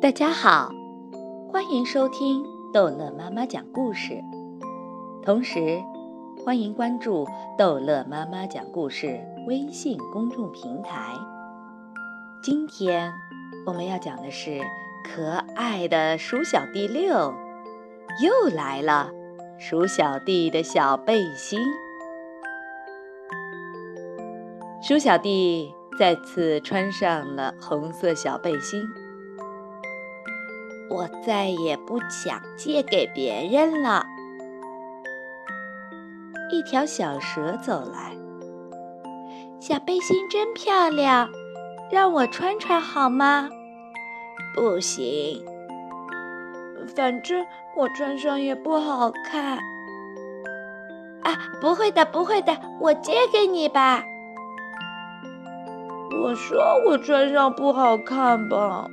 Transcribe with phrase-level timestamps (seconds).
[0.00, 0.72] 大家好，
[1.52, 2.42] 欢迎收听
[2.72, 4.24] 逗乐妈妈讲故事，
[5.22, 5.78] 同时
[6.42, 7.26] 欢迎关注
[7.58, 11.12] 逗乐妈妈讲故事微信公众平台。
[12.42, 13.12] 今天
[13.66, 14.62] 我们要讲的是
[15.04, 17.34] 可爱的鼠小弟六
[18.22, 19.10] 又来了，
[19.58, 21.60] 鼠小弟的小背心。
[24.82, 28.82] 鼠小弟再次穿上了红色小背心。
[30.90, 34.04] 我再也不想借给别人了。
[36.50, 38.16] 一条小蛇走来，
[39.60, 41.30] 小背心真漂亮，
[41.92, 43.48] 让我穿穿好吗？
[44.52, 45.44] 不行，
[46.96, 47.46] 反正
[47.76, 49.58] 我穿上也不好看。
[51.22, 54.02] 啊，不会的，不会的，我借给你吧。
[56.22, 58.88] 我说我穿上不好看吧。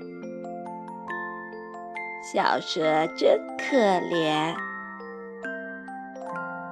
[2.34, 4.54] 小蛇真可怜。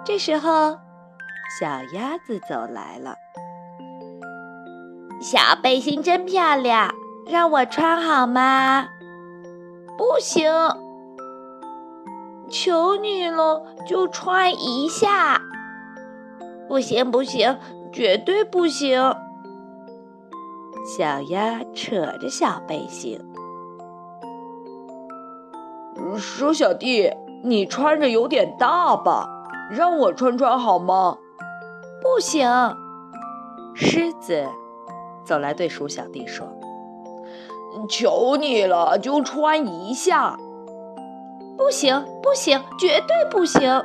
[0.03, 0.77] 这时候，
[1.57, 3.15] 小鸭子走来了。
[5.21, 6.93] 小背心真漂亮，
[7.25, 8.89] 让我穿好吗？
[9.97, 10.51] 不行，
[12.49, 15.41] 求你了，就穿一下。
[16.67, 17.57] 不行不行，
[17.93, 18.99] 绝对不行。
[20.97, 23.17] 小鸭扯着小背心。
[26.17, 27.11] 鼠小弟，
[27.43, 29.29] 你穿着有点大吧？
[29.71, 31.17] 让我穿穿好吗？
[32.01, 32.49] 不行。
[33.73, 34.45] 狮子
[35.23, 36.47] 走来对鼠小弟说
[37.89, 40.37] ：“求你了，就穿一下。”
[41.57, 43.81] 不行，不行，绝对不行。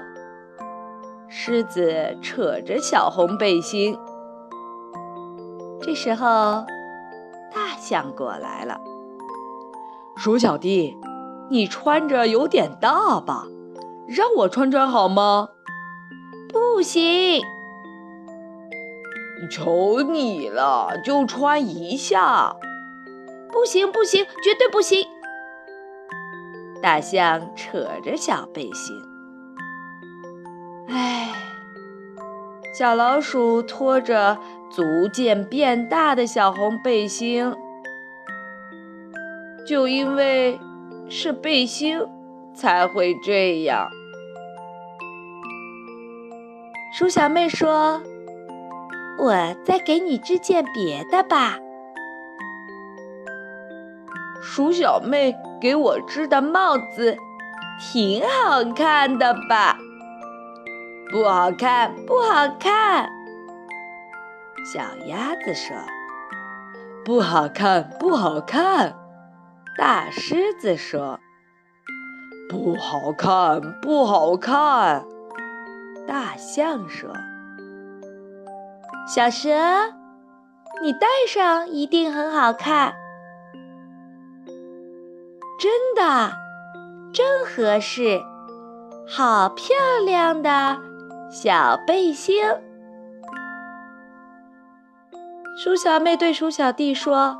[1.28, 3.96] 狮子扯着小红背心。
[5.80, 6.64] 这时候，
[7.54, 8.78] 大象过来了。
[10.16, 10.96] 鼠小弟。
[11.50, 13.46] 你穿着有点大吧？
[14.08, 15.48] 让我穿穿好吗？
[16.48, 17.42] 不行！
[19.50, 22.54] 求你了，就穿一下。
[23.52, 25.04] 不行不行，绝对不行！
[26.80, 28.96] 大象扯着小背心。
[30.88, 31.32] 唉，
[32.72, 34.38] 小老鼠拖着
[34.70, 37.52] 逐渐变大的小红背心，
[39.66, 40.60] 就因为。
[41.10, 42.00] 是背心
[42.54, 43.90] 才会这样。
[46.92, 48.00] 鼠小妹说
[49.18, 49.34] ：“我
[49.64, 51.58] 再给你织件别的吧。”
[54.40, 57.16] 鼠小妹给我织的帽子
[57.80, 59.76] 挺好看的吧？
[61.10, 63.10] 不好看，不好看。
[64.72, 65.76] 小鸭子说
[67.04, 68.96] ：“不好看，不好看。”
[69.80, 71.18] 大狮子说
[72.50, 75.06] ：“不好看，不好看。”
[76.06, 77.08] 大象说
[79.08, 79.48] ：“小蛇，
[80.82, 82.92] 你戴上一定很好看。”
[85.58, 86.32] 真的，
[87.14, 88.20] 真合适，
[89.08, 89.74] 好漂
[90.04, 90.78] 亮的
[91.30, 92.44] 小背心。
[95.56, 97.38] 鼠小妹对鼠小弟说：“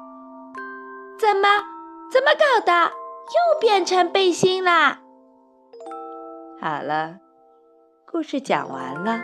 [1.21, 1.47] 怎么？”
[2.10, 2.93] 怎么搞的？
[3.31, 5.00] 又变成背心啦！
[6.60, 7.21] 好了，
[8.04, 9.21] 故事讲完了，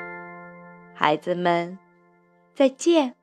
[0.94, 1.76] 孩子们，
[2.54, 3.15] 再见。